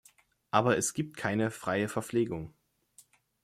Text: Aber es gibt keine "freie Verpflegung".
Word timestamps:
Aber 0.49 0.77
es 0.79 0.95
gibt 0.95 1.15
keine 1.15 1.51
"freie 1.51 1.87
Verpflegung". 1.87 2.55